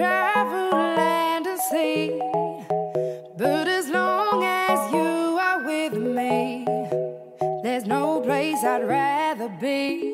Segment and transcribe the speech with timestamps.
[0.00, 2.18] travel land and sea.
[3.36, 6.64] But as long as you are with me,
[7.62, 10.09] there's no place I'd rather be.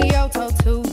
[0.00, 0.87] radio, talk to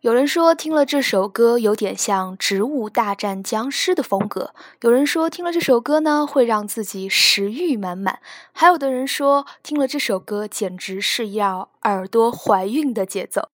[0.00, 8.20] 有人说听了这首歌有点像植物大战僵尸的风格，有人说听了这首歌呢，会让自己食欲满满，
[8.52, 13.48] 还有的人说听了这首歌简直是要耳朵怀孕的节奏。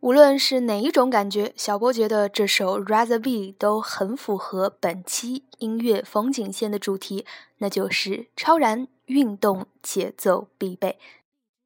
[0.00, 7.24] 无论是哪一种感觉，小波觉得这首 Rather Be 都很符合本期音乐风景线的主题，
[7.58, 10.98] 那就是超燃运动节奏必备。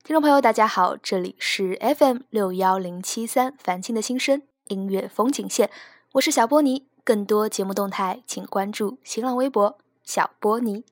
[0.05, 5.71] 听众朋友大家好这里是 fm 六幺零七三樊清的心声音乐风景线
[6.13, 6.85] 我是小波尼。
[7.03, 10.85] 更多节目动态请关注新浪微博小波尼。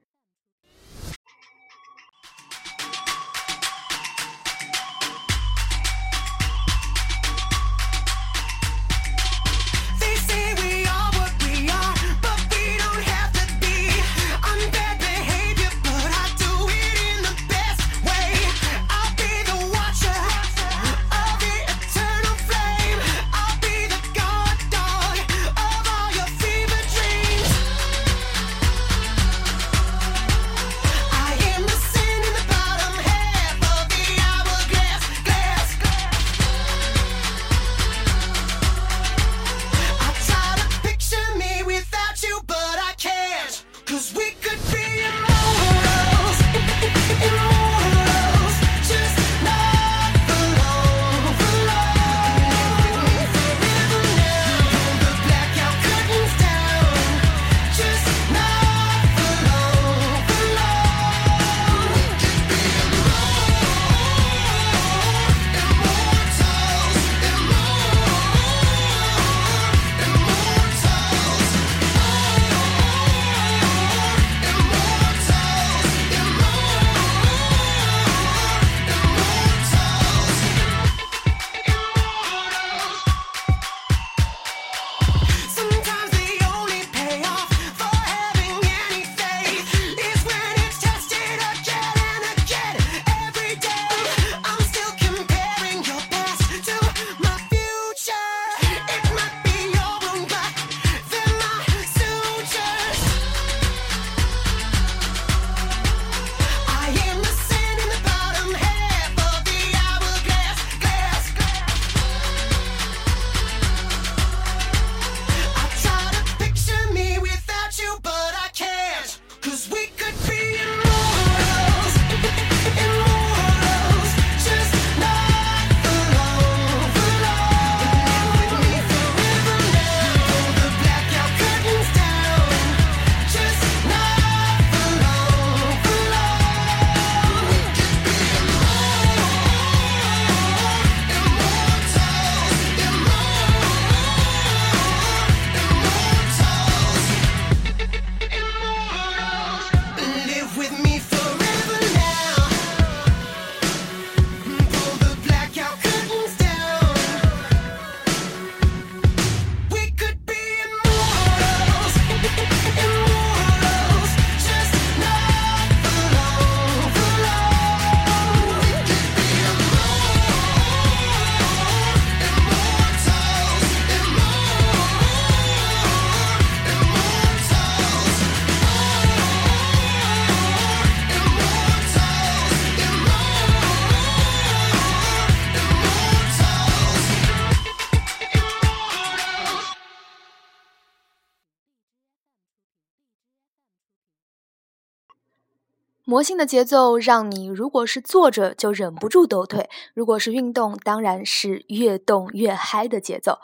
[196.13, 203.39] 魔性的节奏让你如果是坐着就忍不住抖腿，如果是运动，当然是越动越嗨的节奏。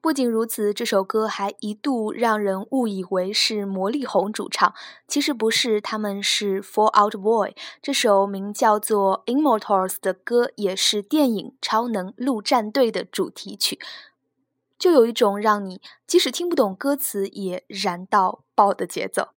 [0.00, 4.72] 不仅如此，这首歌还一度让人误以为是魔力红主唱，
[5.06, 7.54] 其实不是，他们是 Fall Out Boy。
[7.82, 13.78] 这首名叫做《Immortals》的歌也是电影《超能陆战队》的主题曲，
[14.78, 19.33] 就有一种让你即使听不懂歌词也燃到爆的节奏。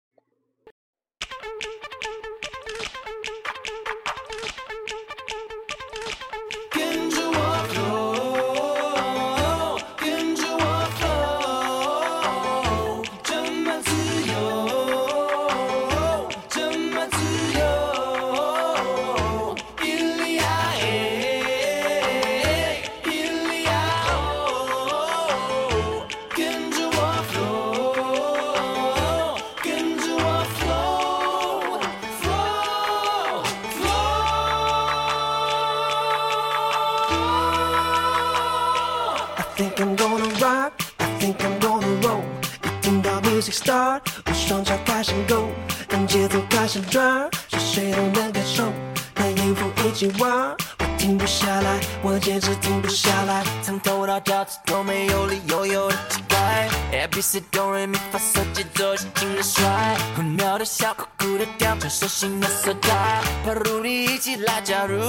[53.07, 53.43] 下来。
[53.63, 64.99] 从头到脚趾都没有理由有的奇怪，A B C 哆来咪发嗦节奏是轻的帅，混秒的小酷酷的调，传手心的色带，帕鲁你一起来加入。
[64.99, 65.07] 跟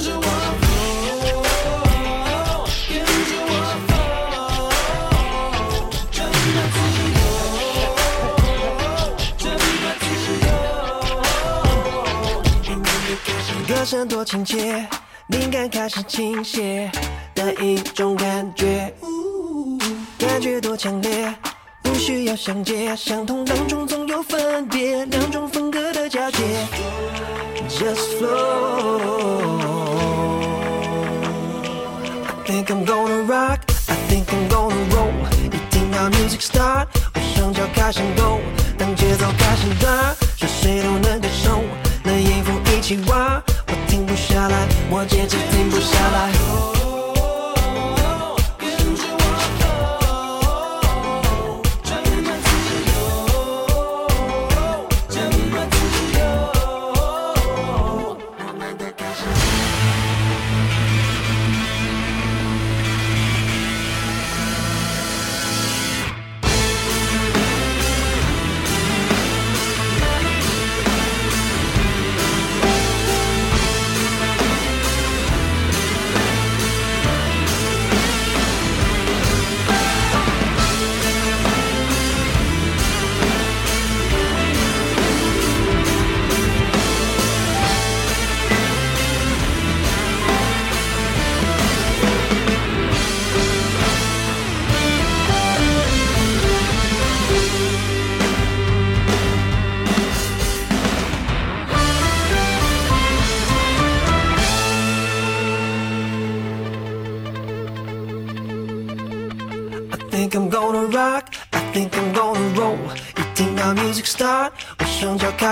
[0.00, 0.22] 着我
[2.46, 2.94] 走跟
[3.28, 3.50] 着我
[3.88, 4.30] flow，
[6.12, 6.76] 这么自
[7.18, 7.18] 由，
[9.38, 10.06] 这么自
[13.66, 13.76] 由。
[13.76, 14.86] 歌声多亲切，
[15.28, 16.90] 灵感开始倾斜
[17.34, 18.94] 的一种感觉，
[20.18, 21.34] 感觉多强烈，
[21.82, 26.38] 不需要详解，相同当中总有分别，两种风格的交接
[27.68, 29.00] ，Just flow。
[32.26, 35.12] I think I'm gonna rock, I think I'm gonna roll。
[35.44, 38.40] 一听到 music start，我双脚开始 go，
[38.78, 40.16] 当节奏开始转，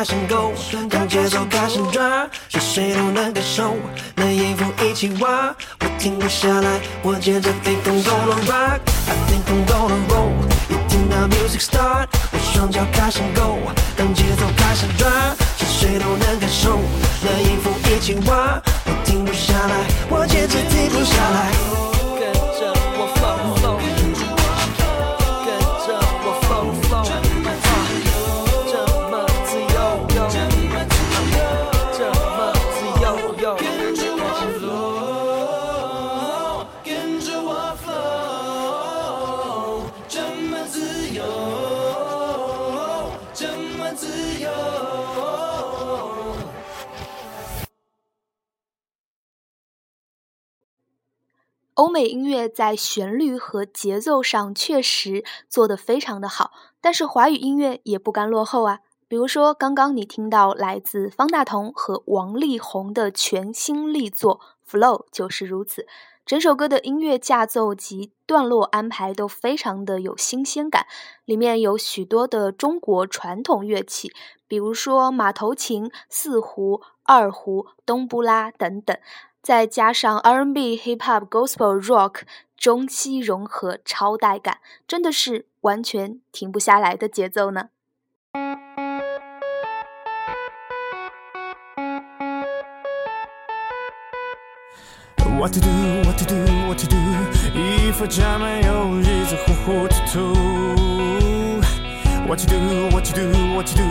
[0.06, 0.52] 开始 go，
[0.88, 3.74] 当节奏开始转，是谁都能感受。
[4.14, 10.30] 那音符一起玩，我停不下来，我简直 think I'm gonna rock, I think I'm gonna roll。
[10.68, 13.58] 一听到 music start，我双脚开始 go，
[13.96, 15.10] 当节奏开始转，
[15.58, 16.78] 是谁都能感受。
[17.22, 19.74] 那音符一起玩，我停不下来，
[20.08, 21.75] 我简直停不下来。
[51.96, 58.80] 美音乐在旋律和节奏上确实做得非常的好，但是华语音乐也不甘落后啊。
[59.08, 65.86] 比如说，刚刚你听到来自方大同和王力宏的全新力作《Flow》就是如此。
[66.26, 70.86] 整首歌的音乐架奏及段落安排都非常的有新鲜感，
[71.24, 74.12] 里面有许多的中国传统乐器，
[74.46, 78.98] 比如说马头琴、四胡、二胡、冬不拉等等。
[79.46, 82.22] 再加上 R&B、Hip Hop、Gospel、Rock
[82.56, 87.68] 中西融合，超带感，真的是完全停不下来的节奏呢
[95.38, 95.70] ！What to do,
[96.02, 96.34] What to do,
[96.66, 96.96] What to do,
[97.54, 100.34] 一副假面又日子糊糊涂涂。
[102.26, 102.58] What to do,
[102.90, 103.84] What to do, What to do,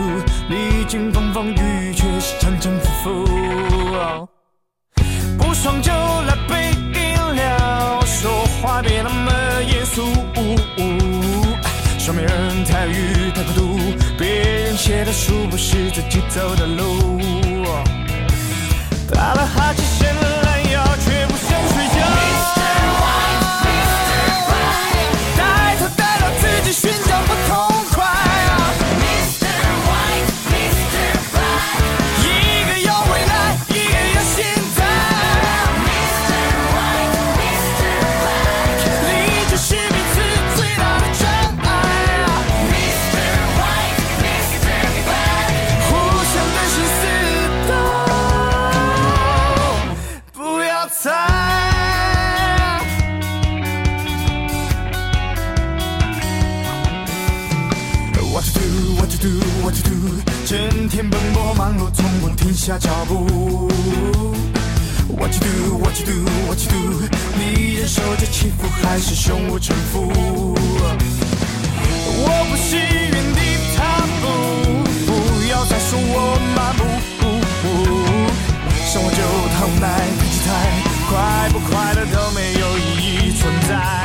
[0.50, 1.75] 历经风风雨雨。
[5.65, 9.31] 双就来杯饮料，说话别那么
[9.63, 10.13] 严肃。
[11.98, 13.79] 双面人太愚太孤独，
[14.15, 17.19] 别人写的书不是自己走的路。
[19.12, 19.84] 打了哈欠，
[62.65, 63.69] 下脚步。
[65.15, 65.77] What to do?
[65.77, 66.25] What to do?
[66.48, 67.07] What to do?
[67.38, 70.12] 你忍受着起伏，还是胸无城府？
[72.17, 73.39] 我不是原地
[73.77, 74.25] 踏步，
[75.05, 75.12] 不
[75.48, 76.81] 要再说我漫步。
[78.91, 79.17] 生活就
[79.53, 79.86] 套奶
[80.17, 80.50] 太期待，
[81.07, 81.13] 快
[81.50, 84.04] 不快乐都没有意义存在。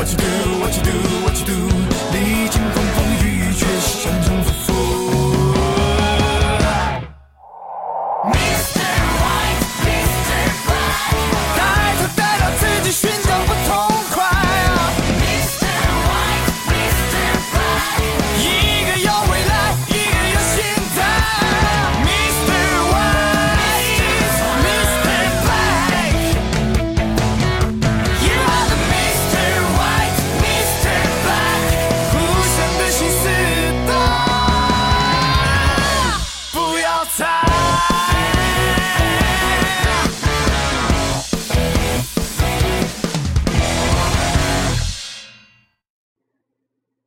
[0.00, 0.60] What you do?
[0.60, 1.09] What you do?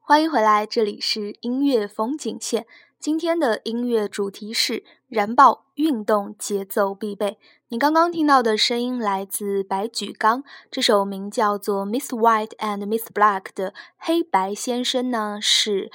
[0.06, 2.68] 欢迎回来，这里是音乐风景线。
[3.00, 7.40] 今天的音乐主题是燃爆运动节奏必备。
[7.70, 15.90] 你刚刚听到的声音来自白举纲，这首名叫做《Miss White and Miss Black》的《黑白先生》呢，是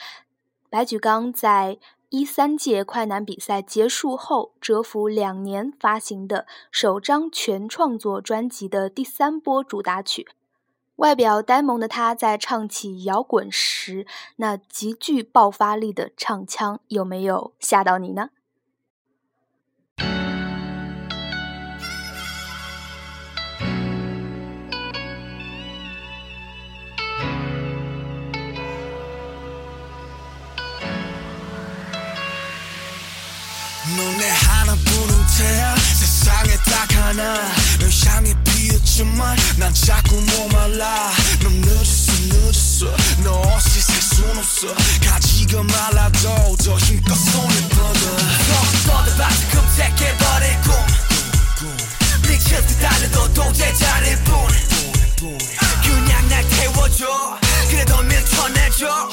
[0.71, 10.27] 白举纲在一三届快男比赛结束后蛰伏两年发行的首张全创作专辑的第三波主打曲。
[10.99, 14.05] 外表呆萌的他，在唱起摇滚时，
[14.37, 18.31] 那极具爆发力的唱腔，有没有吓到你呢？
[38.99, 41.13] 피었지만 난 자꾸 목말라.
[41.43, 42.97] 넌 늦었어 늦었어.
[43.23, 44.75] 너 없이 살순 없어.
[45.05, 48.17] 가지가 말라도 더 힘껏 손을 뻗어.
[48.87, 51.77] 뻗어봐서 금색해버릴 꿈
[52.29, 54.35] 미칠 듯 달려도 잘일 뿐
[55.83, 57.39] 그냥 날 태워줘.
[57.71, 59.09] 그래도 밀쳐내줘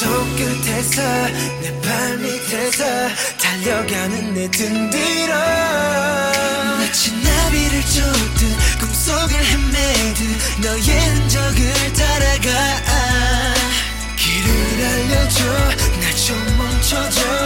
[0.00, 1.02] 손끝에서
[1.60, 2.84] 내 발밑에서
[3.38, 5.34] 달려가는 내 등 뒤로
[6.78, 12.48] 마치 나비를 쫓듯 꿈속을 헤매듯 너의 흔적을 따라가.
[14.16, 15.44] 길을 알려줘
[16.00, 17.39] 날좀 멈춰줘.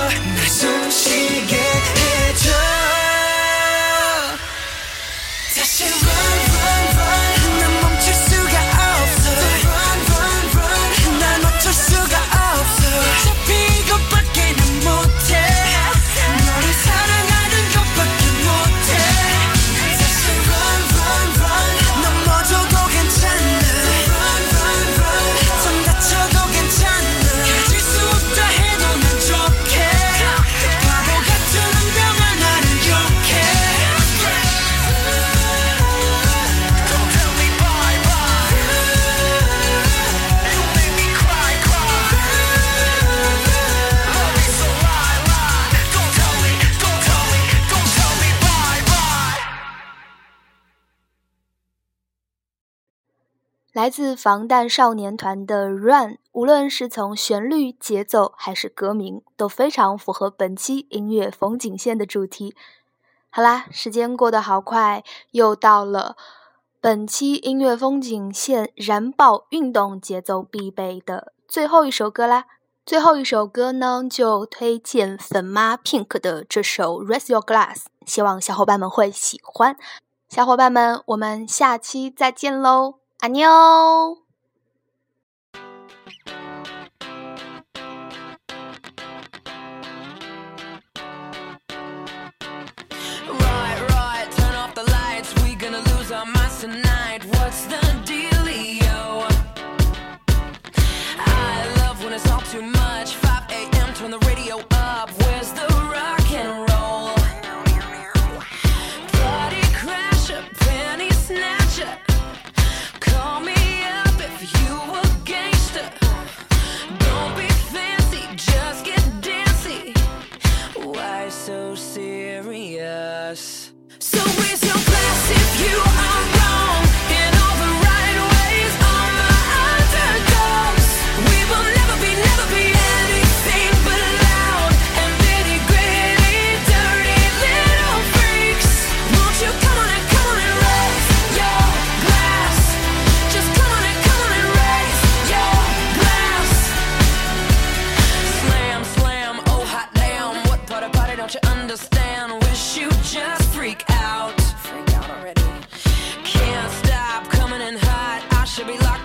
[53.85, 62.57] 来自防弹少年团的 run 无论是从旋律节奏还是歌名都非常符合本期音乐风景线的主题。
[63.29, 66.16] 好啦时间过得好快又到了
[66.81, 72.47] 本期音乐风景线燃爆运动节奏必备的最后一首歌啦。
[72.87, 79.77] 最后一首歌呢就推荐粉妈 pink 的这首 raise your glass 希望小伙伴们会喜欢。
[80.31, 83.04] 小伙伴们我们下期再见喽。
[83.25, 84.24] 안녕!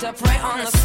[0.09, 0.78] I pray on the